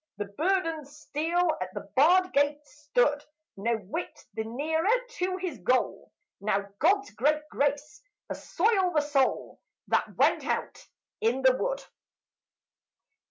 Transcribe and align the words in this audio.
The 0.17 0.25
burdened 0.25 0.87
steed 0.87 1.35
at 1.61 1.75
the 1.75 1.87
barred 1.95 2.33
gate 2.33 2.65
stood, 2.65 3.23
No 3.55 3.77
whit 3.77 4.25
the 4.33 4.43
nearer 4.45 4.89
to 5.19 5.37
his 5.37 5.59
goal. 5.59 6.11
Now 6.39 6.67
God's 6.79 7.11
great 7.11 7.47
grace 7.51 8.01
assoil 8.27 8.93
the 8.95 9.01
soul 9.01 9.61
That 9.89 10.15
went 10.17 10.43
out 10.43 10.87
in 11.19 11.43
the 11.43 11.55
wood! 11.55 11.83